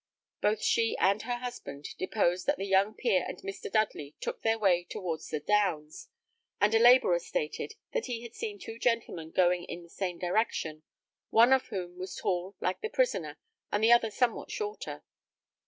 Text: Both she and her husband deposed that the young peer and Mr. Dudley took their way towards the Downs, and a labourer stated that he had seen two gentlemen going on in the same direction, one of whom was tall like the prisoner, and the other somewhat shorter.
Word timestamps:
Both 0.41 0.63
she 0.63 0.97
and 0.97 1.21
her 1.21 1.35
husband 1.37 1.89
deposed 1.99 2.47
that 2.47 2.57
the 2.57 2.65
young 2.65 2.95
peer 2.95 3.23
and 3.27 3.37
Mr. 3.43 3.71
Dudley 3.71 4.15
took 4.19 4.41
their 4.41 4.57
way 4.57 4.83
towards 4.83 5.29
the 5.29 5.39
Downs, 5.39 6.09
and 6.59 6.73
a 6.73 6.79
labourer 6.79 7.19
stated 7.19 7.75
that 7.93 8.07
he 8.07 8.23
had 8.23 8.33
seen 8.33 8.57
two 8.57 8.79
gentlemen 8.79 9.29
going 9.29 9.61
on 9.61 9.65
in 9.67 9.83
the 9.83 9.89
same 9.89 10.17
direction, 10.17 10.81
one 11.29 11.53
of 11.53 11.67
whom 11.67 11.99
was 11.99 12.15
tall 12.15 12.55
like 12.59 12.81
the 12.81 12.89
prisoner, 12.89 13.37
and 13.71 13.83
the 13.83 13.91
other 13.91 14.09
somewhat 14.09 14.49
shorter. 14.49 15.03